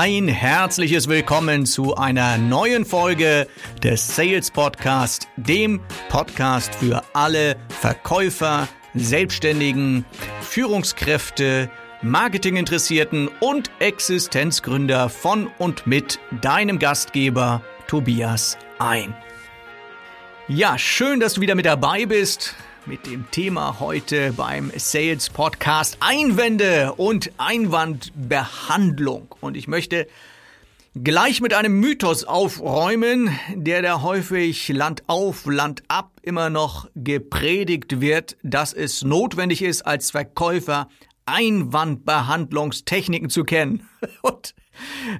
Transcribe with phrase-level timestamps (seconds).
[0.00, 3.48] Ein herzliches Willkommen zu einer neuen Folge
[3.82, 10.04] des Sales Podcast, dem Podcast für alle Verkäufer, Selbstständigen,
[10.40, 11.68] Führungskräfte,
[12.02, 19.16] Marketinginteressierten und Existenzgründer von und mit deinem Gastgeber Tobias ein.
[20.46, 22.54] Ja, schön, dass du wieder mit dabei bist
[22.88, 29.34] mit dem Thema heute beim Sales Podcast Einwände und Einwandbehandlung.
[29.42, 30.06] Und ich möchte
[30.94, 38.00] gleich mit einem Mythos aufräumen, der da häufig Land auf, Land ab immer noch gepredigt
[38.00, 40.88] wird, dass es notwendig ist, als Verkäufer
[41.28, 43.88] Einwandbehandlungstechniken zu kennen.
[44.22, 44.54] Und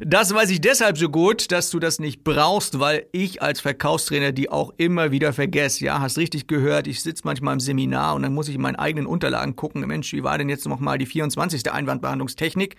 [0.01, 4.33] das weiß ich deshalb so gut, dass du das nicht brauchst, weil ich als Verkaufstrainer
[4.33, 5.85] die auch immer wieder vergesse.
[5.85, 8.77] Ja, hast richtig gehört, ich sitze manchmal im Seminar und dann muss ich in meinen
[8.77, 11.71] eigenen Unterlagen gucken, Mensch, wie war denn jetzt noch mal die 24.
[11.71, 12.77] Einwandbehandlungstechnik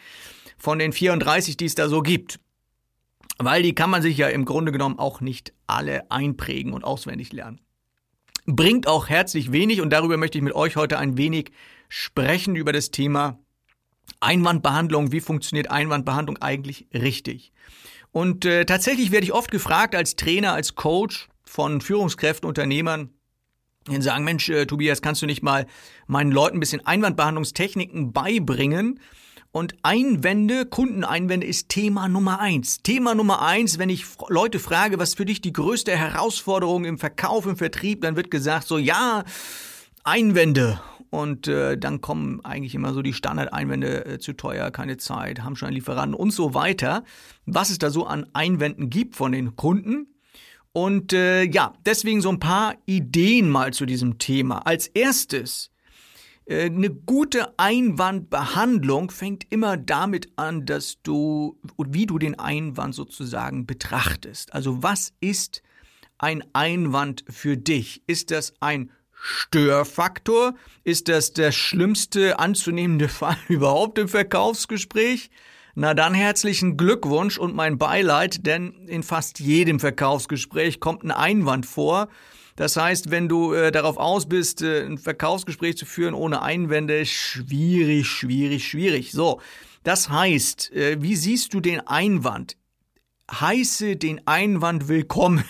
[0.57, 2.39] von den 34, die es da so gibt?
[3.37, 7.31] Weil die kann man sich ja im Grunde genommen auch nicht alle einprägen und auswendig
[7.31, 7.61] lernen.
[8.45, 11.51] Bringt auch herzlich wenig und darüber möchte ich mit euch heute ein wenig
[11.89, 13.39] sprechen über das Thema
[14.21, 17.51] Einwandbehandlung, wie funktioniert Einwandbehandlung eigentlich richtig?
[18.11, 23.09] Und äh, tatsächlich werde ich oft gefragt als Trainer, als Coach von Führungskräften, Unternehmern,
[23.87, 25.65] die sagen, Mensch, äh, Tobias, kannst du nicht mal
[26.07, 28.99] meinen Leuten ein bisschen Einwandbehandlungstechniken beibringen?
[29.51, 32.83] Und Einwände, Kundeneinwände ist Thema Nummer eins.
[32.83, 37.47] Thema Nummer eins, wenn ich Leute frage, was für dich die größte Herausforderung im Verkauf,
[37.47, 39.23] im Vertrieb, dann wird gesagt so, ja,
[40.03, 40.79] Einwände.
[41.09, 45.55] Und äh, dann kommen eigentlich immer so die Standardeinwände äh, zu teuer, keine Zeit, haben
[45.55, 47.03] schon einen Lieferanten und so weiter.
[47.45, 50.07] Was es da so an Einwänden gibt von den Kunden.
[50.71, 54.59] Und äh, ja, deswegen so ein paar Ideen mal zu diesem Thema.
[54.67, 55.71] Als erstes,
[56.45, 63.65] äh, eine gute Einwandbehandlung fängt immer damit an, dass du, wie du den Einwand sozusagen
[63.65, 64.53] betrachtest.
[64.53, 65.63] Also was ist
[66.17, 68.03] ein Einwand für dich?
[68.07, 68.91] Ist das ein
[69.21, 70.55] Störfaktor?
[70.83, 75.29] Ist das der schlimmste anzunehmende Fall überhaupt im Verkaufsgespräch?
[75.75, 81.65] Na dann herzlichen Glückwunsch und mein Beileid, denn in fast jedem Verkaufsgespräch kommt ein Einwand
[81.65, 82.09] vor.
[82.55, 87.05] Das heißt, wenn du äh, darauf aus bist, äh, ein Verkaufsgespräch zu führen ohne Einwände,
[87.05, 89.13] schwierig, schwierig, schwierig.
[89.13, 89.39] So,
[89.83, 92.57] das heißt, äh, wie siehst du den Einwand?
[93.31, 95.45] Heiße den Einwand willkommen.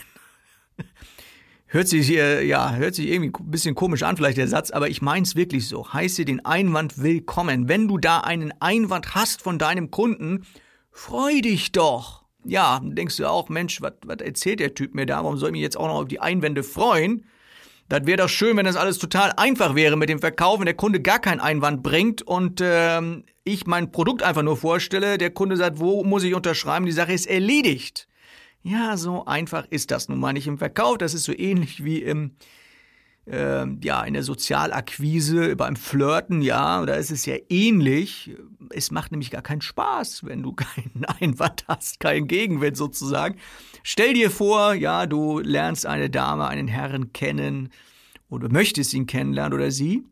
[1.72, 4.90] Hört sich, äh, ja, hört sich irgendwie ein bisschen komisch an, vielleicht der Satz, aber
[4.90, 5.94] ich mein's wirklich so.
[5.94, 7.70] Heiße den Einwand willkommen.
[7.70, 10.48] Wenn du da einen Einwand hast von deinem Kunden,
[10.92, 12.24] freu dich doch.
[12.44, 15.18] Ja, denkst du auch, Mensch, was erzählt der Typ mir da?
[15.18, 17.26] Warum soll ich mich jetzt auch noch auf die Einwände freuen?
[17.88, 20.74] Das wäre doch schön, wenn das alles total einfach wäre mit dem Verkauf, wenn der
[20.74, 25.20] Kunde gar keinen Einwand bringt und ähm, ich mein Produkt einfach nur vorstelle.
[25.20, 26.88] Der Kunde sagt, wo muss ich unterschreiben?
[26.88, 28.09] Die Sache ist erledigt.
[28.62, 30.98] Ja, so einfach ist das nun mal nicht im Verkauf.
[30.98, 32.32] Das ist so ähnlich wie im,
[33.26, 38.32] äh, ja, in der Sozialakquise, beim Flirten, ja, da ist es ja ähnlich.
[38.70, 43.38] Es macht nämlich gar keinen Spaß, wenn du keinen Einwand hast, keinen Gegenwind sozusagen.
[43.84, 47.70] Stell dir vor, ja, du lernst eine Dame, einen Herrn kennen
[48.30, 50.04] oder möchtest ihn kennenlernen oder sie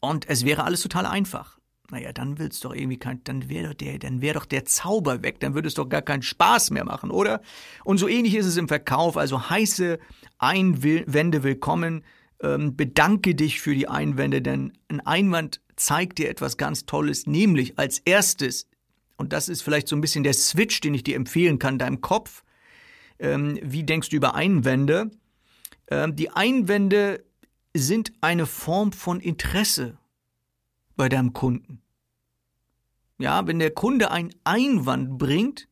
[0.00, 1.57] und es wäre alles total einfach
[1.90, 5.22] naja, dann will's doch irgendwie kein, dann wäre doch der, dann wäre doch der Zauber
[5.22, 7.40] weg, dann würde es doch gar keinen Spaß mehr machen, oder?
[7.84, 9.98] Und so ähnlich ist es im Verkauf, also heiße
[10.38, 12.04] Einwände willkommen,
[12.42, 17.78] ähm, bedanke dich für die Einwände, denn ein Einwand zeigt dir etwas ganz Tolles, nämlich
[17.78, 18.68] als erstes,
[19.16, 22.02] und das ist vielleicht so ein bisschen der Switch, den ich dir empfehlen kann, deinem
[22.02, 22.44] Kopf,
[23.18, 25.10] ähm, wie denkst du über Einwände?
[25.90, 27.24] Ähm, die Einwände
[27.74, 29.96] sind eine Form von Interesse
[30.98, 31.80] bei deinem Kunden.
[33.18, 35.68] Ja, wenn der Kunde einen Einwand bringt,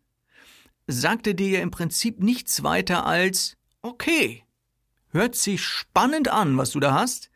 [0.87, 4.45] sagt er dir ja im Prinzip nichts weiter als, okay,
[5.11, 7.31] hört sich spannend an, was du da hast,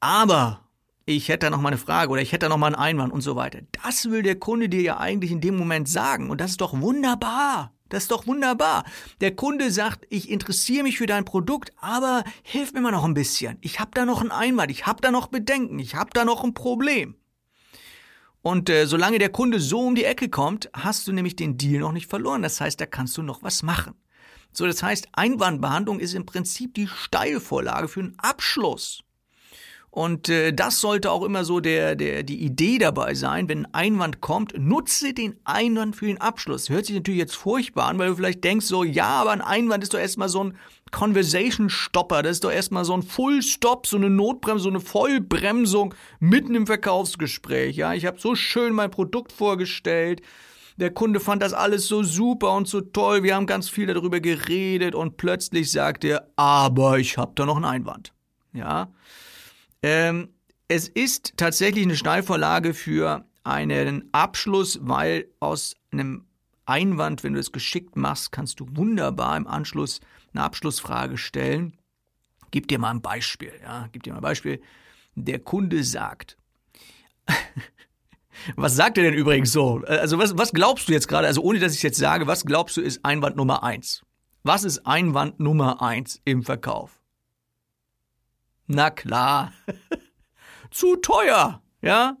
[0.00, 0.68] aber
[1.06, 3.12] ich hätte da noch mal eine Frage oder ich hätte da noch mal einen Einwand
[3.12, 3.60] und so weiter.
[3.82, 6.78] Das will der Kunde dir ja eigentlich in dem Moment sagen und das ist doch
[6.80, 7.72] wunderbar.
[7.88, 8.84] Das ist doch wunderbar.
[9.20, 13.14] Der Kunde sagt, ich interessiere mich für dein Produkt, aber hilf mir mal noch ein
[13.14, 13.58] bisschen.
[13.60, 16.44] Ich habe da noch einen Einwand, ich habe da noch Bedenken, ich habe da noch
[16.44, 17.16] ein Problem.
[18.42, 21.80] Und äh, solange der Kunde so um die Ecke kommt, hast du nämlich den Deal
[21.80, 22.42] noch nicht verloren.
[22.42, 23.94] Das heißt, da kannst du noch was machen.
[24.52, 29.02] So, das heißt, Einwandbehandlung ist im Prinzip die Steilvorlage für einen Abschluss.
[29.90, 33.74] Und äh, das sollte auch immer so der, der, die Idee dabei sein, wenn ein
[33.74, 36.68] Einwand kommt, nutze den Einwand für den Abschluss.
[36.68, 39.82] Hört sich natürlich jetzt furchtbar an, weil du vielleicht denkst so, ja, aber ein Einwand
[39.82, 40.58] ist doch erstmal so ein
[40.90, 44.80] Conversation Stopper, das ist doch erstmal so ein Full Stop, so eine Notbremse, so eine
[44.80, 47.76] Vollbremsung mitten im Verkaufsgespräch.
[47.76, 50.22] Ja, ich habe so schön mein Produkt vorgestellt,
[50.78, 53.24] Der Kunde fand das alles so super und so toll.
[53.24, 57.56] Wir haben ganz viel darüber geredet und plötzlich sagt er, aber ich habe da noch
[57.56, 58.12] einen Einwand.
[58.52, 58.92] Ja.
[59.82, 60.30] Ähm,
[60.68, 66.26] es ist tatsächlich eine Steilvorlage für einen Abschluss, weil aus einem
[66.66, 70.00] Einwand, wenn du es geschickt machst, kannst du wunderbar im Anschluss
[70.34, 71.78] eine Abschlussfrage stellen.
[72.50, 74.60] Gib dir mal ein Beispiel, ja, gib dir mal ein Beispiel.
[75.14, 76.36] Der Kunde sagt,
[78.56, 79.82] was sagt er denn übrigens so?
[79.86, 82.76] Also was, was glaubst du jetzt gerade, also ohne dass ich jetzt sage, was glaubst
[82.76, 84.02] du ist Einwand Nummer eins?
[84.42, 86.97] Was ist Einwand Nummer eins im Verkauf?
[88.68, 89.52] Na klar,
[90.70, 92.16] zu teuer, ja?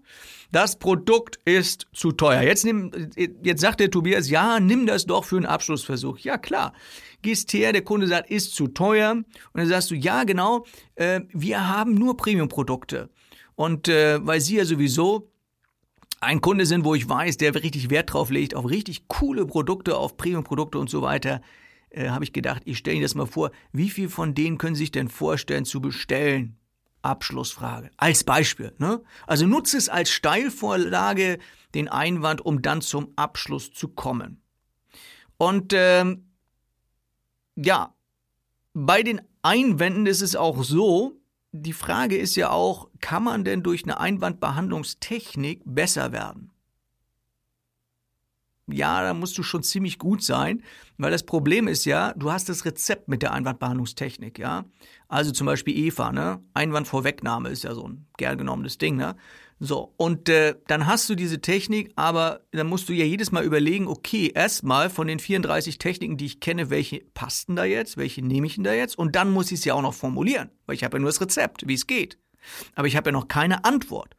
[0.50, 2.40] Das Produkt ist zu teuer.
[2.40, 6.18] Jetzt, nimm, jetzt sagt der Tobias, ja, nimm das doch für einen Abschlussversuch.
[6.20, 6.72] Ja, klar.
[7.20, 9.12] Gehst her, der Kunde sagt, ist zu teuer.
[9.12, 10.64] Und dann sagst du, ja, genau,
[10.94, 13.10] äh, wir haben nur Premium-Produkte.
[13.56, 15.30] Und äh, weil Sie ja sowieso
[16.20, 19.96] ein Kunde sind, wo ich weiß, der richtig Wert drauf legt, auf richtig coole Produkte,
[19.96, 21.42] auf Premium-Produkte und so weiter,
[21.90, 24.74] äh, habe ich gedacht, ich stelle Ihnen das mal vor, wie viel von denen können
[24.74, 26.58] Sie sich denn vorstellen zu bestellen?
[27.02, 27.90] Abschlussfrage.
[27.96, 28.74] Als Beispiel.
[28.78, 29.02] Ne?
[29.26, 31.38] Also nutze es als Steilvorlage,
[31.74, 34.42] den Einwand, um dann zum Abschluss zu kommen.
[35.36, 36.32] Und ähm,
[37.54, 37.94] ja,
[38.74, 41.20] bei den Einwänden ist es auch so,
[41.52, 46.52] die Frage ist ja auch, kann man denn durch eine Einwandbehandlungstechnik besser werden?
[48.70, 50.62] Ja, da musst du schon ziemlich gut sein,
[50.96, 54.64] weil das Problem ist ja, du hast das Rezept mit der Einwandbehandlungstechnik, ja.
[55.08, 56.42] Also zum Beispiel Eva, ne?
[56.54, 59.16] Einwandvorwegnahme ist ja so ein gern genommenes Ding, ne?
[59.60, 63.42] So, und äh, dann hast du diese Technik, aber dann musst du ja jedes Mal
[63.42, 67.96] überlegen, okay, erstmal von den 34 Techniken, die ich kenne, welche passt denn da jetzt,
[67.96, 68.96] welche nehme ich denn da jetzt?
[68.96, 71.20] Und dann muss ich es ja auch noch formulieren, weil ich habe ja nur das
[71.20, 72.18] Rezept, wie es geht.
[72.76, 74.14] Aber ich habe ja noch keine Antwort.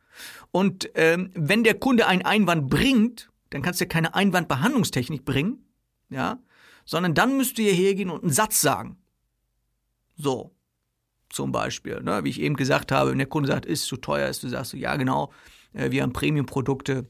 [0.51, 5.65] Und ähm, wenn der Kunde einen Einwand bringt, dann kannst du ja keine Einwandbehandlungstechnik bringen,
[6.09, 6.39] ja,
[6.85, 8.97] sondern dann müsst hier hergehen und einen Satz sagen.
[10.15, 10.55] So,
[11.29, 14.27] zum Beispiel, ne, wie ich eben gesagt habe, wenn der Kunde sagt, ist zu teuer,
[14.27, 15.31] ist, du sagst, ja genau,
[15.73, 17.07] äh, wir haben Premium-Produkte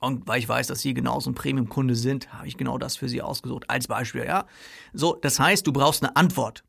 [0.00, 3.08] und weil ich weiß, dass Sie genauso ein Premium-Kunde sind, habe ich genau das für
[3.08, 4.46] Sie ausgesucht, als Beispiel, ja.
[4.92, 6.64] So, das heißt, du brauchst eine Antwort.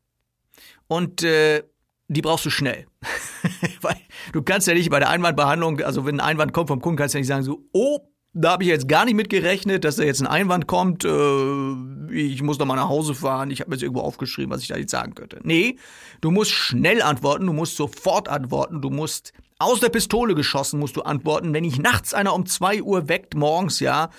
[0.86, 1.62] Und äh,
[2.08, 2.86] die brauchst du schnell.
[3.82, 3.96] Weil
[4.32, 7.14] du kannst ja nicht bei der Einwandbehandlung, also wenn ein Einwand kommt vom Kunden, kannst
[7.14, 8.08] du ja nicht sagen so, oh,
[8.40, 11.04] da habe ich jetzt gar nicht mit gerechnet, dass da jetzt ein Einwand kommt.
[11.04, 11.72] Äh,
[12.12, 13.50] ich muss noch mal nach Hause fahren.
[13.50, 15.40] Ich habe jetzt irgendwo aufgeschrieben, was ich da jetzt sagen könnte.
[15.42, 15.76] Nee,
[16.20, 17.46] du musst schnell antworten.
[17.46, 18.80] Du musst sofort antworten.
[18.80, 21.52] Du musst aus der Pistole geschossen musst du antworten.
[21.52, 24.10] Wenn ich nachts einer um zwei Uhr weckt, morgens, ja,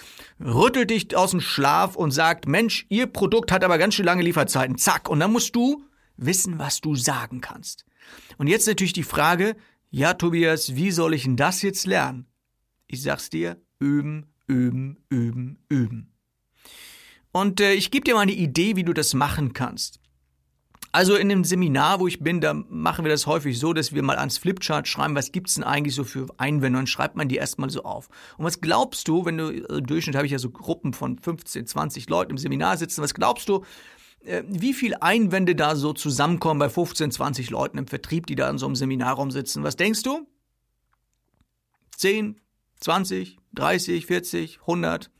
[0.43, 4.23] rüttelt dich aus dem Schlaf und sagt, Mensch, Ihr Produkt hat aber ganz schön lange
[4.23, 4.77] Lieferzeiten.
[4.77, 5.09] Zack.
[5.09, 5.83] Und dann musst du
[6.17, 7.85] wissen, was du sagen kannst.
[8.37, 9.55] Und jetzt natürlich die Frage,
[9.91, 12.25] ja, Tobias, wie soll ich denn das jetzt lernen?
[12.87, 16.13] Ich sag's dir, üben, üben, üben, üben.
[17.31, 19.99] Und äh, ich gebe dir mal eine Idee, wie du das machen kannst.
[20.91, 24.01] Also in dem Seminar, wo ich bin, da machen wir das häufig so, dass wir
[24.01, 27.35] mal ans Flipchart schreiben, was gibt's denn eigentlich so für Einwände und schreibt man die
[27.35, 28.09] erstmal so auf.
[28.37, 31.67] Und was glaubst du, wenn du, im Durchschnitt habe ich ja so Gruppen von 15,
[31.67, 33.63] 20 Leuten im Seminar sitzen, was glaubst du,
[34.25, 38.49] äh, wie viel Einwände da so zusammenkommen bei 15, 20 Leuten im Vertrieb, die da
[38.49, 39.63] in so einem Seminarraum sitzen?
[39.63, 40.27] Was denkst du?
[41.97, 42.41] 10,
[42.79, 45.11] 20, 30, 40, 100.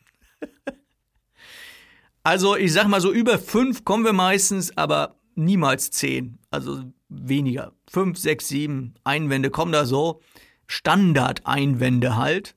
[2.24, 6.40] also ich sag mal so über 5 kommen wir meistens, aber niemals 10.
[6.52, 7.74] Also weniger.
[7.90, 10.22] 5, 6, 7 Einwände kommen da so.
[10.68, 12.56] Standard-Einwände halt.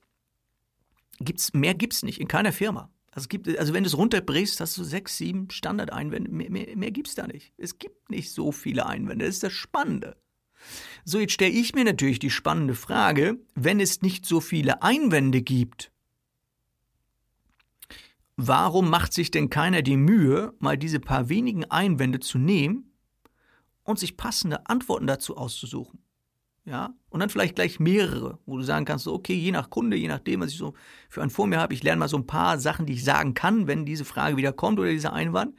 [1.19, 2.89] Gibt's, mehr gibt's nicht in keiner Firma.
[3.11, 6.31] Also, gibt, also wenn du es runterbrichst, hast du sechs, sieben Standard-Einwände.
[6.31, 7.53] Mehr, mehr, mehr gibt's da nicht.
[7.57, 9.25] Es gibt nicht so viele Einwände.
[9.25, 10.17] Das ist das Spannende.
[11.05, 15.41] So, jetzt stelle ich mir natürlich die spannende Frage, wenn es nicht so viele Einwände
[15.41, 15.91] gibt,
[18.37, 22.91] warum macht sich denn keiner die Mühe, mal diese paar wenigen Einwände zu nehmen
[23.83, 25.99] und sich passende Antworten dazu auszusuchen?
[26.65, 30.07] Ja, und dann vielleicht gleich mehrere, wo du sagen kannst, okay, je nach Kunde, je
[30.07, 30.73] nachdem, was ich so
[31.09, 33.33] für einen vor mir habe, ich lerne mal so ein paar Sachen, die ich sagen
[33.33, 35.57] kann, wenn diese Frage wieder kommt oder dieser Einwand.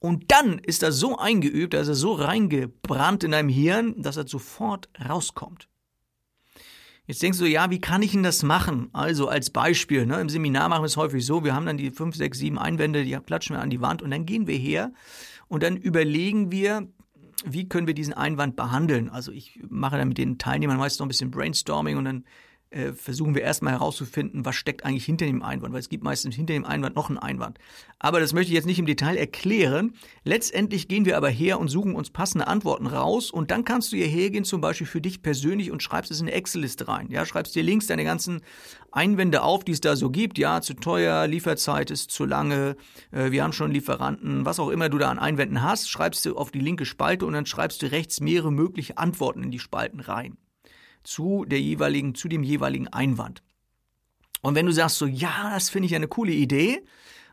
[0.00, 4.26] Und dann ist das so eingeübt, da er so reingebrannt in deinem Hirn, dass er
[4.26, 5.68] sofort rauskommt.
[7.06, 8.88] Jetzt denkst du, ja, wie kann ich denn das machen?
[8.92, 11.90] Also als Beispiel, ne, im Seminar machen wir es häufig so, wir haben dann die
[11.90, 14.92] fünf, sechs, sieben Einwände, die klatschen wir an die Wand und dann gehen wir her
[15.48, 16.86] und dann überlegen wir,
[17.44, 19.10] wie können wir diesen Einwand behandeln.
[19.10, 22.24] Also ich mache dann mit den Teilnehmern meist noch ein bisschen Brainstorming und dann
[22.70, 26.34] äh, versuchen wir erstmal herauszufinden, was steckt eigentlich hinter dem Einwand, weil es gibt meistens
[26.34, 27.58] hinter dem Einwand noch einen Einwand.
[27.98, 29.94] Aber das möchte ich jetzt nicht im Detail erklären.
[30.24, 33.96] Letztendlich gehen wir aber her und suchen uns passende Antworten raus und dann kannst du
[33.96, 37.08] hier hergehen, zum Beispiel für dich persönlich und schreibst es in eine Excel-Liste rein.
[37.10, 38.40] Ja, schreibst dir links deine ganzen
[38.92, 40.38] Einwände auf, die es da so gibt.
[40.38, 42.76] Ja, zu teuer, Lieferzeit ist zu lange,
[43.10, 46.36] äh, wir haben schon Lieferanten, was auch immer du da an Einwänden hast, schreibst du
[46.36, 50.00] auf die linke Spalte und dann schreibst du rechts mehrere mögliche Antworten in die Spalten
[50.00, 50.36] rein
[51.02, 53.42] zu der jeweiligen, zu dem jeweiligen Einwand.
[54.42, 56.82] Und wenn du sagst so, ja, das finde ich eine coole Idee,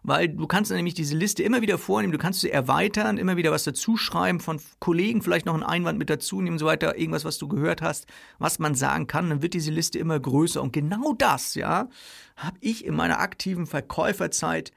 [0.03, 3.51] weil du kannst nämlich diese Liste immer wieder vornehmen, du kannst sie erweitern, immer wieder
[3.51, 7.25] was dazuschreiben, von Kollegen vielleicht noch einen Einwand mit dazu nehmen und so weiter, irgendwas,
[7.25, 8.05] was du gehört hast,
[8.39, 10.61] was man sagen kann, dann wird diese Liste immer größer.
[10.61, 11.89] Und genau das, ja,
[12.35, 14.71] habe ich in meiner aktiven Verkäuferzeit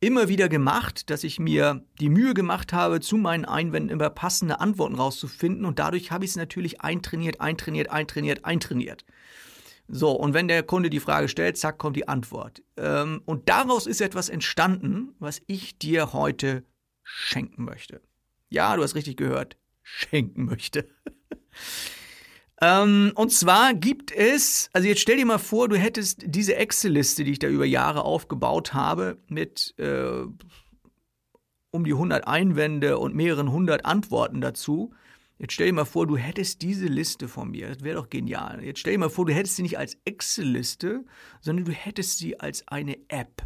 [0.00, 4.60] immer wieder gemacht, dass ich mir die Mühe gemacht habe, zu meinen Einwänden immer passende
[4.60, 9.04] Antworten rauszufinden und dadurch habe ich es natürlich eintrainiert, eintrainiert, eintrainiert, eintrainiert.
[9.86, 12.62] So, und wenn der Kunde die Frage stellt, zack, kommt die Antwort.
[12.76, 16.64] Ähm, und daraus ist etwas entstanden, was ich dir heute
[17.02, 18.00] schenken möchte.
[18.48, 20.88] Ja, du hast richtig gehört, schenken möchte.
[22.60, 27.24] Ähm, und zwar gibt es, also jetzt stell dir mal vor, du hättest diese Excel-Liste,
[27.24, 30.24] die ich da über Jahre aufgebaut habe, mit äh,
[31.70, 34.92] um die 100 Einwände und mehreren hundert Antworten dazu.
[35.38, 37.68] Jetzt stell dir mal vor, du hättest diese Liste von mir.
[37.68, 38.62] Das wäre doch genial.
[38.62, 41.04] Jetzt stell dir mal vor, du hättest sie nicht als Excel-Liste,
[41.40, 43.42] sondern du hättest sie als eine App.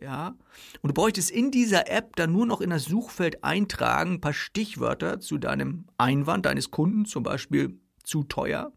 [0.00, 0.34] Ja?
[0.80, 4.32] Und du bräuchtest in dieser App dann nur noch in das Suchfeld eintragen, ein paar
[4.32, 8.72] Stichwörter zu deinem Einwand deines Kunden, zum Beispiel zu teuer.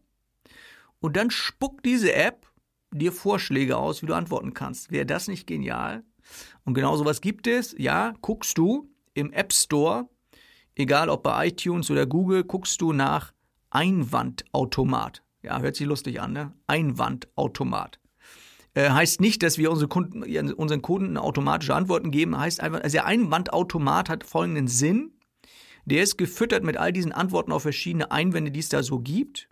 [1.00, 2.46] Und dann spuckt diese App
[2.92, 4.90] dir Vorschläge aus, wie du antworten kannst.
[4.90, 6.04] Wäre das nicht genial?
[6.64, 7.74] Und genau sowas gibt es.
[7.78, 10.08] Ja, guckst du im App Store,
[10.74, 13.32] egal ob bei iTunes oder Google, guckst du nach
[13.70, 15.22] Einwandautomat.
[15.42, 16.52] Ja, hört sich lustig an, ne?
[16.66, 18.00] Einwandautomat.
[18.74, 20.22] Äh, heißt nicht, dass wir unsere Kunden,
[20.54, 22.38] unseren Kunden automatische Antworten geben.
[22.38, 25.12] Heißt einfach, also der Einwandautomat hat folgenden Sinn.
[25.86, 29.48] Der ist gefüttert mit all diesen Antworten auf verschiedene Einwände, die es da so gibt.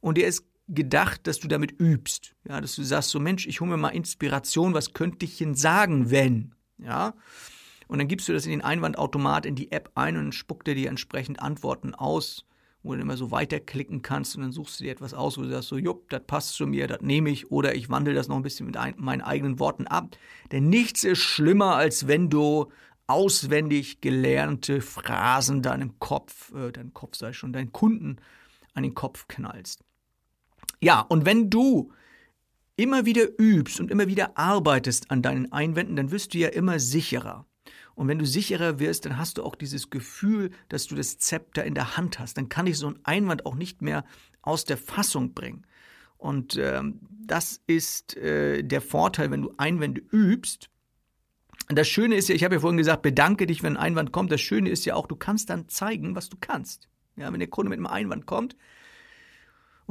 [0.00, 2.34] Und der ist gedacht, dass du damit übst.
[2.48, 5.54] Ja, dass du sagst so, Mensch, ich hole mir mal Inspiration, was könnte ich denn
[5.54, 6.54] sagen, wenn?
[6.78, 7.14] Ja.
[7.88, 10.68] Und dann gibst du das in den Einwandautomat in die App ein und dann spuckt
[10.68, 12.46] er dir entsprechend Antworten aus,
[12.82, 15.42] wo du dann immer so weiterklicken kannst und dann suchst du dir etwas aus, wo
[15.42, 18.28] du sagst so, jupp, das passt zu mir, das nehme ich oder ich wandle das
[18.28, 20.16] noch ein bisschen mit ein, meinen eigenen Worten ab.
[20.52, 22.70] Denn nichts ist schlimmer, als wenn du
[23.10, 28.16] auswendig gelernte Phrasen deinem Kopf, äh, deinem Kopf sei schon, deinen Kunden
[28.74, 29.84] an den Kopf knallst.
[30.80, 31.92] Ja, und wenn du
[32.76, 36.78] immer wieder übst und immer wieder arbeitest an deinen Einwänden, dann wirst du ja immer
[36.78, 37.44] sicherer.
[37.94, 41.64] Und wenn du sicherer wirst, dann hast du auch dieses Gefühl, dass du das Zepter
[41.64, 42.38] in der Hand hast.
[42.38, 44.04] Dann kann ich so einen Einwand auch nicht mehr
[44.40, 45.66] aus der Fassung bringen.
[46.16, 50.70] Und ähm, das ist äh, der Vorteil, wenn du Einwände übst,
[51.76, 54.32] das Schöne ist ja, ich habe ja vorhin gesagt, bedanke dich, wenn ein Einwand kommt.
[54.32, 56.88] Das Schöne ist ja auch, du kannst dann zeigen, was du kannst.
[57.16, 58.56] Ja, wenn der Kunde mit einem Einwand kommt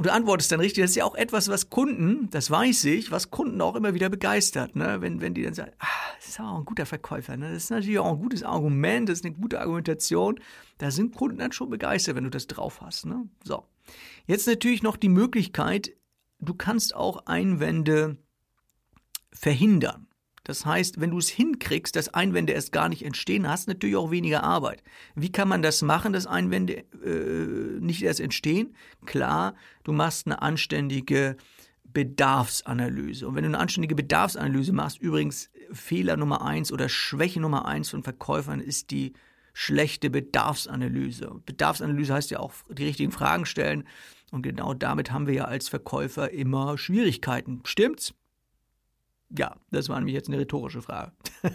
[0.00, 3.10] und du antwortest dann richtig, das ist ja auch etwas, was Kunden, das weiß ich,
[3.10, 4.74] was Kunden auch immer wieder begeistert.
[4.74, 5.02] Ne?
[5.02, 7.36] Wenn, wenn die dann sagen, ah, das ist auch ein guter Verkäufer.
[7.36, 7.52] Ne?
[7.52, 10.40] Das ist natürlich auch ein gutes Argument, das ist eine gute Argumentation.
[10.78, 13.04] Da sind Kunden dann schon begeistert, wenn du das drauf hast.
[13.04, 13.28] Ne?
[13.44, 13.66] So.
[14.26, 15.92] Jetzt natürlich noch die Möglichkeit,
[16.38, 18.16] du kannst auch Einwände
[19.34, 20.06] verhindern.
[20.44, 23.96] Das heißt, wenn du es hinkriegst, dass Einwände erst gar nicht entstehen, hast du natürlich
[23.96, 24.82] auch weniger Arbeit.
[25.14, 28.74] Wie kann man das machen, dass Einwände äh, nicht erst entstehen?
[29.04, 29.54] Klar,
[29.84, 31.36] du machst eine anständige
[31.84, 33.28] Bedarfsanalyse.
[33.28, 37.90] Und wenn du eine anständige Bedarfsanalyse machst, übrigens Fehler Nummer eins oder Schwäche Nummer eins
[37.90, 39.12] von Verkäufern ist die
[39.52, 41.42] schlechte Bedarfsanalyse.
[41.44, 43.84] Bedarfsanalyse heißt ja auch die richtigen Fragen stellen.
[44.30, 47.60] Und genau damit haben wir ja als Verkäufer immer Schwierigkeiten.
[47.64, 48.14] Stimmt's?
[49.36, 51.12] Ja, das war nämlich jetzt eine rhetorische Frage.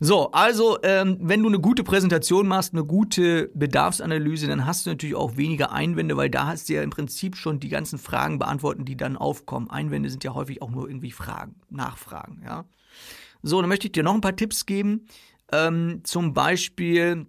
[0.00, 4.90] so, also ähm, wenn du eine gute Präsentation machst, eine gute Bedarfsanalyse, dann hast du
[4.90, 8.38] natürlich auch weniger Einwände, weil da hast du ja im Prinzip schon die ganzen Fragen
[8.38, 9.70] beantworten, die dann aufkommen.
[9.70, 12.64] Einwände sind ja häufig auch nur irgendwie Fragen, Nachfragen, ja.
[13.42, 15.06] So, dann möchte ich dir noch ein paar Tipps geben.
[15.52, 17.26] Ähm, zum Beispiel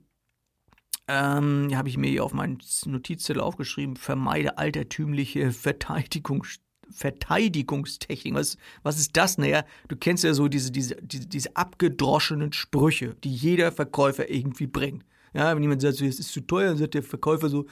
[1.07, 6.59] ähm, habe ich mir hier auf meinen Notizzettel aufgeschrieben, vermeide altertümliche Verteidigungs
[6.91, 8.33] Verteidigungstechnik.
[8.33, 9.37] Was, was ist das?
[9.37, 14.67] Naja, du kennst ja so diese, diese, diese, diese abgedroschenen Sprüche, die jeder Verkäufer irgendwie
[14.67, 15.03] bringt.
[15.33, 17.65] Ja, wenn jemand sagt, es ist zu teuer, dann sagt der Verkäufer so,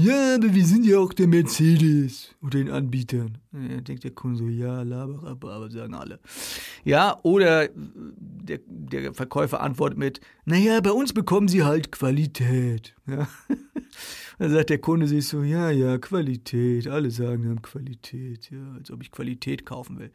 [0.00, 3.38] ja, aber wir sind ja auch der Mercedes oder den Anbietern.
[3.52, 6.20] Ja, denkt der Kunde so, ja, aber sagen alle.
[6.84, 12.94] Ja, oder der, der Verkäufer antwortet mit, naja, bei uns bekommen sie halt Qualität.
[13.08, 13.28] Ja.
[14.38, 18.92] Dann sagt der Kunde sich so, ja, ja, Qualität, alle sagen dann Qualität, ja, als
[18.92, 20.12] ob ich Qualität kaufen will.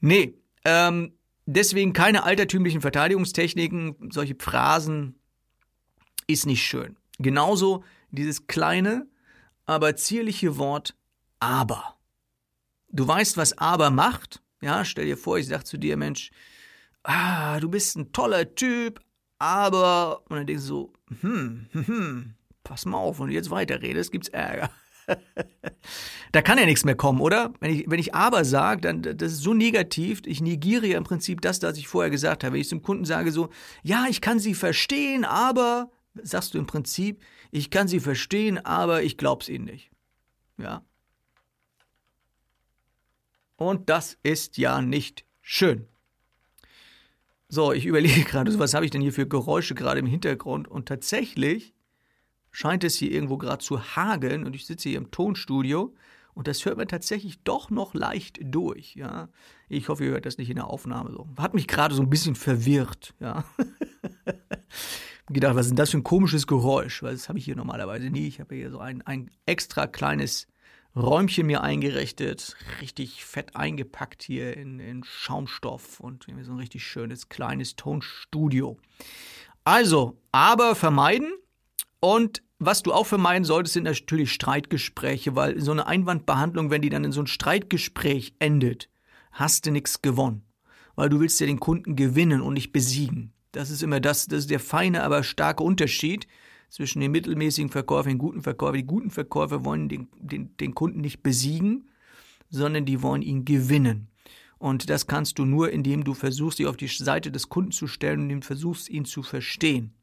[0.00, 1.12] Nee, ähm,
[1.46, 5.14] deswegen keine altertümlichen Verteidigungstechniken, solche Phrasen
[6.26, 6.96] ist nicht schön.
[7.18, 9.06] Genauso dieses kleine,
[9.66, 10.94] aber zierliche Wort
[11.40, 11.96] aber.
[12.88, 14.42] Du weißt, was aber macht?
[14.60, 16.30] Ja, stell dir vor, ich sag zu dir, Mensch,
[17.02, 19.00] ah, du bist ein toller Typ,
[19.38, 23.50] aber, und dann denkst du so, hm, hm, hm, pass mal auf, wenn du jetzt
[23.50, 24.70] weiterredest, gibt's Ärger.
[26.32, 27.52] da kann ja nichts mehr kommen, oder?
[27.60, 31.04] Wenn ich, wenn ich aber sage, dann das ist so negativ, ich negiere ja im
[31.04, 32.54] Prinzip das, was ich vorher gesagt habe.
[32.54, 33.50] Wenn ich zum Kunden sage so,
[33.82, 35.90] ja, ich kann sie verstehen, aber
[36.22, 39.90] sagst du im Prinzip, ich kann sie verstehen, aber ich glaub's ihnen nicht.
[40.58, 40.84] Ja.
[43.56, 45.86] Und das ist ja nicht schön.
[47.48, 50.68] So, ich überlege gerade, was habe ich denn hier für Geräusche gerade im Hintergrund?
[50.68, 51.74] Und tatsächlich
[52.50, 55.94] scheint es hier irgendwo gerade zu hageln und ich sitze hier im Tonstudio
[56.34, 59.28] und das hört man tatsächlich doch noch leicht durch, ja.
[59.68, 61.28] Ich hoffe, ihr hört das nicht in der Aufnahme so.
[61.38, 63.44] Hat mich gerade so ein bisschen verwirrt, ja.
[65.28, 67.02] gedacht, was ist denn das für ein komisches Geräusch?
[67.02, 68.26] Weil das habe ich hier normalerweise nie.
[68.26, 70.46] Ich habe hier so ein, ein extra kleines
[70.96, 77.28] Räumchen mir eingerichtet, richtig fett eingepackt hier in, in Schaumstoff und so ein richtig schönes
[77.28, 78.78] kleines Tonstudio.
[79.64, 81.32] Also, aber vermeiden
[81.98, 86.88] und was du auch vermeiden solltest, sind natürlich Streitgespräche, weil so eine Einwandbehandlung, wenn die
[86.88, 88.88] dann in so ein Streitgespräch endet,
[89.32, 90.44] hast du nichts gewonnen.
[90.94, 93.33] Weil du willst ja den Kunden gewinnen und nicht besiegen.
[93.54, 96.26] Das ist immer das, das ist der feine, aber starke Unterschied
[96.70, 98.76] zwischen den mittelmäßigen Verkäufern und den guten Verkäufern.
[98.76, 101.88] Die guten Verkäufer wollen den, den, den Kunden nicht besiegen,
[102.50, 104.08] sondern die wollen ihn gewinnen.
[104.58, 107.86] Und das kannst du nur, indem du versuchst, dich auf die Seite des Kunden zu
[107.86, 109.94] stellen und ihm versuchst, ihn zu verstehen.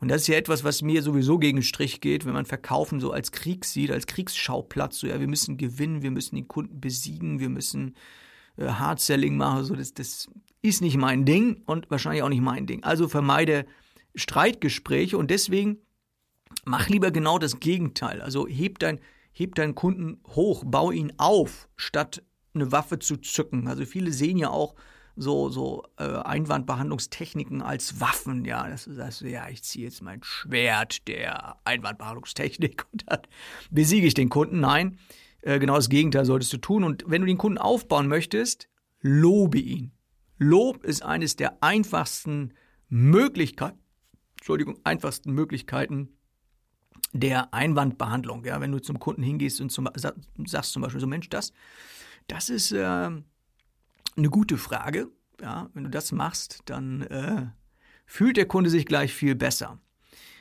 [0.00, 3.00] Und das ist ja etwas, was mir sowieso gegen den Strich geht, wenn man Verkaufen
[3.00, 4.98] so als Krieg sieht, als Kriegsschauplatz.
[4.98, 7.94] So, ja, wir müssen gewinnen, wir müssen den Kunden besiegen, wir müssen
[8.56, 9.64] äh, Hard-Selling machen.
[9.64, 10.28] So, das, das
[10.62, 12.82] ist nicht mein Ding und wahrscheinlich auch nicht mein Ding.
[12.84, 13.66] Also vermeide
[14.14, 15.78] Streitgespräche und deswegen
[16.64, 18.20] mach lieber genau das Gegenteil.
[18.20, 19.00] Also heb, dein,
[19.32, 22.22] heb deinen Kunden hoch, bau ihn auf, statt
[22.54, 23.68] eine Waffe zu zücken.
[23.68, 24.74] Also viele sehen ja auch
[25.16, 28.44] so, so äh, Einwandbehandlungstechniken als Waffen.
[28.44, 33.20] Ja, das heißt, ja, ich ziehe jetzt mein Schwert der Einwandbehandlungstechnik und dann
[33.70, 34.60] besiege ich den Kunden.
[34.60, 34.98] Nein,
[35.44, 36.84] äh, genau das Gegenteil solltest du tun.
[36.84, 38.68] Und wenn du den Kunden aufbauen möchtest,
[39.00, 39.92] lobe ihn.
[40.38, 42.54] Lob ist eines der einfachsten
[42.88, 43.78] Möglichkeiten,
[44.38, 46.08] Entschuldigung, einfachsten Möglichkeiten
[47.12, 48.44] der Einwandbehandlung.
[48.44, 49.88] Ja, wenn du zum Kunden hingehst und zum,
[50.46, 51.52] sagst zum Beispiel so, Mensch, das,
[52.26, 55.08] das ist äh, eine gute Frage.
[55.40, 57.46] Ja, wenn du das machst, dann äh,
[58.06, 59.78] fühlt der Kunde sich gleich viel besser.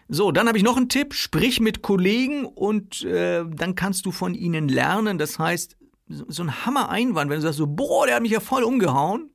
[0.08, 1.14] So, dann habe ich noch einen Tipp.
[1.14, 5.18] Sprich mit Kollegen und äh, dann kannst du von ihnen lernen.
[5.18, 8.64] Das heißt, so ein Hammer-Einwand, wenn du sagst so, boah, der hat mich ja voll
[8.64, 9.30] umgehauen,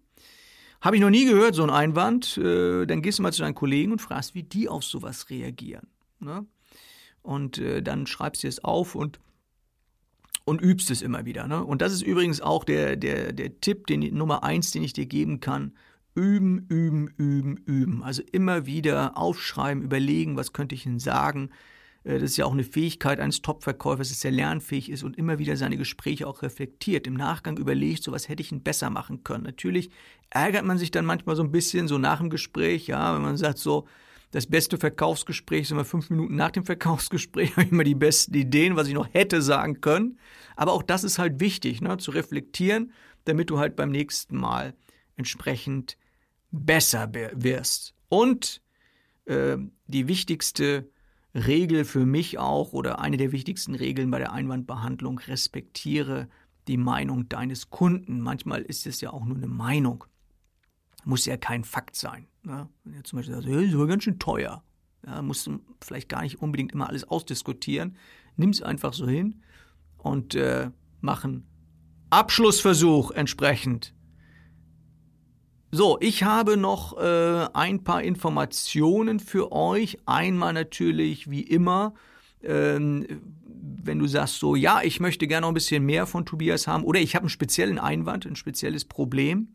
[0.80, 2.36] habe ich noch nie gehört, so ein Einwand.
[2.38, 5.88] Äh, dann gehst du mal zu deinen Kollegen und fragst, wie die auf sowas reagieren.
[6.20, 6.46] Ne?
[7.22, 9.18] Und äh, dann schreibst du es auf und,
[10.44, 11.48] und übst es immer wieder.
[11.48, 11.64] Ne?
[11.64, 15.06] Und das ist übrigens auch der, der, der Tipp, den, Nummer eins, den ich dir
[15.06, 15.74] geben kann.
[16.18, 18.02] Üben, üben, üben, üben.
[18.02, 21.50] Also immer wieder aufschreiben, überlegen, was könnte ich denn sagen
[22.02, 25.38] äh, das ist ja auch eine Fähigkeit eines Top-Verkäufers, dass er lernfähig ist und immer
[25.38, 27.06] wieder seine Gespräche auch reflektiert.
[27.06, 29.44] Im Nachgang überlegt, so was hätte ich denn besser machen können.
[29.44, 29.90] Natürlich
[30.30, 33.36] ärgert man sich dann manchmal so ein bisschen, so nach dem Gespräch, ja, wenn man
[33.36, 33.86] sagt so,
[34.30, 38.34] das beste Verkaufsgespräch ist immer fünf Minuten nach dem Verkaufsgespräch, habe ich immer die besten
[38.34, 40.18] Ideen, was ich noch hätte sagen können.
[40.56, 42.92] Aber auch das ist halt wichtig, ne, zu reflektieren,
[43.24, 44.74] damit du halt beim nächsten Mal
[45.16, 45.96] entsprechend
[46.50, 47.94] besser wirst.
[48.08, 48.62] Und
[49.26, 50.90] äh, die wichtigste
[51.34, 56.28] Regel für mich auch oder eine der wichtigsten Regeln bei der Einwandbehandlung, respektiere
[56.66, 58.20] die Meinung deines Kunden.
[58.20, 60.04] Manchmal ist es ja auch nur eine Meinung.
[61.04, 62.26] Muss ja kein Fakt sein.
[62.42, 62.68] Ne?
[62.84, 64.62] Wenn ihr zum Beispiel sagt, hey, das ist aber ganz schön teuer.
[65.06, 67.96] Ja, musst du vielleicht gar nicht unbedingt immer alles ausdiskutieren.
[68.36, 69.42] Nimm es einfach so hin
[69.96, 71.46] und äh, machen
[72.10, 73.94] Abschlussversuch entsprechend.
[75.70, 79.98] So, ich habe noch äh, ein paar Informationen für euch.
[80.06, 81.92] Einmal natürlich, wie immer,
[82.42, 83.06] ähm,
[83.44, 86.84] wenn du sagst so, ja, ich möchte gerne noch ein bisschen mehr von Tobias haben
[86.84, 89.48] oder ich habe einen speziellen Einwand, ein spezielles Problem,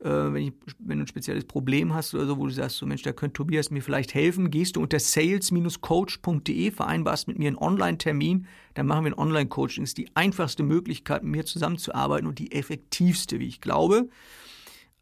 [0.00, 2.86] äh, wenn, ich, wenn, du ein spezielles Problem hast oder so, wo du sagst, so
[2.86, 7.58] Mensch, da könnte Tobias mir vielleicht helfen, gehst du unter sales-coach.de, vereinbarst mit mir einen
[7.58, 9.84] Online-Termin, dann machen wir ein Online-Coaching.
[9.84, 14.08] Das ist die einfachste Möglichkeit, mit mir zusammenzuarbeiten und die effektivste, wie ich glaube.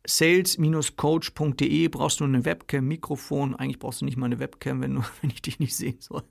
[0.06, 3.54] Sales-coach.de brauchst du eine Webcam, Mikrofon.
[3.54, 6.22] Eigentlich brauchst du nicht mal eine Webcam, wenn, du, wenn ich dich nicht sehen soll.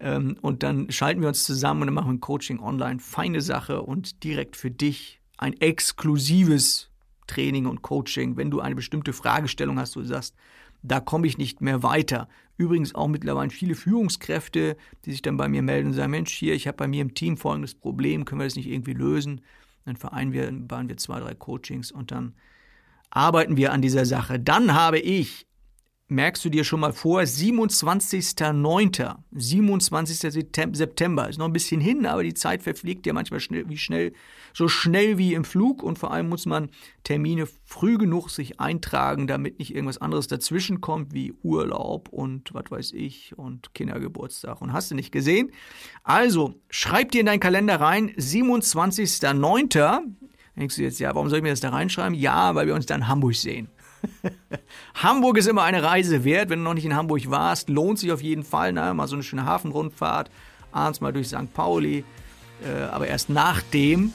[0.00, 3.00] Ähm, und dann schalten wir uns zusammen und dann machen wir ein Coaching online.
[3.00, 6.90] Feine Sache und direkt für dich ein exklusives
[7.26, 10.34] Training und Coaching, wenn du eine bestimmte Fragestellung hast, du sagst,
[10.82, 12.28] da komme ich nicht mehr weiter.
[12.56, 16.54] Übrigens auch mittlerweile viele Führungskräfte, die sich dann bei mir melden und sagen, Mensch, hier,
[16.54, 19.40] ich habe bei mir im Team folgendes Problem, können wir das nicht irgendwie lösen?
[19.84, 22.34] Dann vereinbaren wir zwei, drei Coachings und dann
[23.10, 24.38] arbeiten wir an dieser Sache.
[24.38, 25.46] Dann habe ich
[26.08, 30.44] merkst du dir schon mal vor, 27.09., 27.
[30.72, 34.12] September, ist noch ein bisschen hin, aber die Zeit verfliegt ja manchmal schnell, wie schnell,
[34.54, 36.70] so schnell wie im Flug und vor allem muss man
[37.02, 42.70] Termine früh genug sich eintragen, damit nicht irgendwas anderes dazwischen kommt, wie Urlaub und was
[42.70, 45.50] weiß ich und Kindergeburtstag und hast du nicht gesehen.
[46.04, 50.02] Also, schreib dir in deinen Kalender rein, 27.09.,
[50.58, 52.14] denkst du jetzt, ja, warum soll ich mir das da reinschreiben?
[52.14, 53.68] Ja, weil wir uns dann Hamburg sehen.
[54.94, 56.48] Hamburg ist immer eine Reise wert.
[56.50, 58.72] Wenn du noch nicht in Hamburg warst, lohnt sich auf jeden Fall.
[58.72, 58.94] Ne?
[58.94, 60.30] Mal so eine schöne Hafenrundfahrt,
[60.72, 61.52] abends mal durch St.
[61.52, 62.04] Pauli.
[62.64, 64.12] Äh, aber erst nachdem,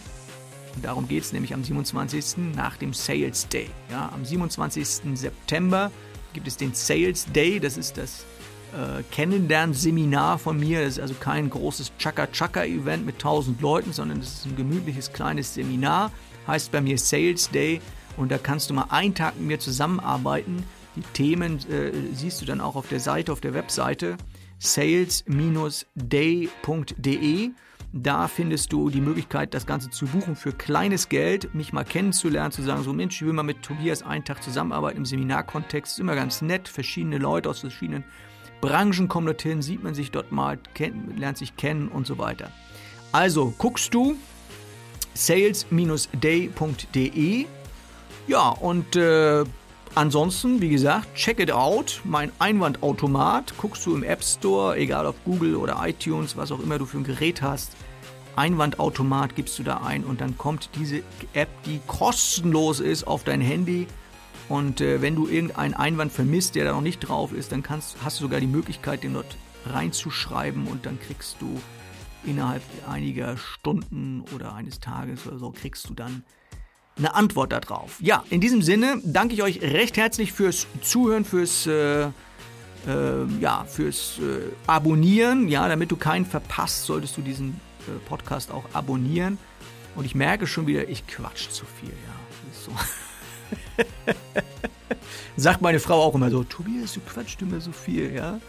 [0.76, 2.56] und darum geht es nämlich am 27.
[2.56, 3.70] nach dem Sales Day.
[3.90, 4.88] Ja, am 27.
[5.16, 5.92] September
[6.34, 7.60] gibt es den Sales Day.
[7.60, 8.26] Das ist das
[8.74, 10.84] äh, Kennenlernseminar von mir.
[10.84, 15.54] Das ist also kein großes Chaka-Chaka-Event mit 1000 Leuten, sondern das ist ein gemütliches kleines
[15.54, 16.12] Seminar.
[16.52, 17.80] Heißt bei mir Sales Day.
[18.18, 20.66] Und da kannst du mal einen Tag mit mir zusammenarbeiten.
[20.98, 24.18] Die Themen äh, siehst du dann auch auf der Seite, auf der Webseite
[24.60, 27.50] sales-day.de.
[27.94, 32.52] Da findest du die Möglichkeit, das Ganze zu buchen für kleines Geld, mich mal kennenzulernen,
[32.52, 35.94] zu sagen, so Mensch, ich will mal mit Tobias einen Tag zusammenarbeiten im Seminarkontext.
[35.94, 38.04] Ist immer ganz nett, verschiedene Leute aus verschiedenen
[38.60, 42.52] Branchen kommen dorthin, sieht man sich dort mal, kennt, lernt sich kennen und so weiter.
[43.14, 44.18] Also guckst du
[45.14, 47.46] sales-day.de
[48.28, 49.44] ja, und äh,
[49.96, 52.02] ansonsten, wie gesagt, check it out.
[52.04, 56.78] Mein Einwandautomat guckst du im App Store, egal ob Google oder iTunes, was auch immer
[56.78, 57.76] du für ein Gerät hast.
[58.36, 61.02] Einwandautomat gibst du da ein und dann kommt diese
[61.34, 63.88] App, die kostenlos ist, auf dein Handy.
[64.48, 67.98] Und äh, wenn du irgendeinen Einwand vermisst, der da noch nicht drauf ist, dann kannst,
[68.04, 71.60] hast du sogar die Möglichkeit, den dort reinzuschreiben und dann kriegst du
[72.24, 76.24] innerhalb einiger Stunden oder eines Tages oder so, kriegst du dann
[76.98, 77.98] eine Antwort darauf.
[78.00, 82.10] Ja, in diesem Sinne danke ich euch recht herzlich fürs Zuhören, fürs äh,
[82.88, 85.48] äh, ja, fürs äh, Abonnieren.
[85.48, 89.38] Ja, damit du keinen verpasst, solltest du diesen äh, Podcast auch abonnieren.
[89.96, 91.90] Und ich merke schon wieder, ich quatsch zu viel.
[91.90, 92.16] Ja,
[92.54, 92.72] so.
[95.36, 98.40] Sagt meine Frau auch immer so, Tobias, du quatschst immer so viel, ja.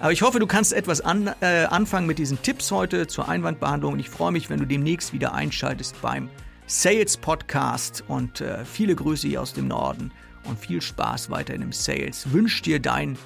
[0.00, 3.92] Aber ich hoffe, du kannst etwas an, äh, anfangen mit diesen Tipps heute zur Einwandbehandlung.
[3.92, 6.30] Und ich freue mich, wenn du demnächst wieder einschaltest beim
[6.66, 10.10] Sales Podcast und äh, viele Grüße hier aus dem Norden
[10.44, 12.32] und viel Spaß weiterhin im Sales.
[12.32, 13.18] Wünscht dir dein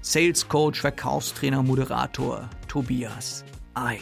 [0.00, 3.98] Sales Coach, Verkaufstrainer, Moderator Tobias ein.